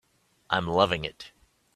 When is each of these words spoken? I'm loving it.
I'm 0.49 0.65
loving 0.65 1.05
it. 1.05 1.31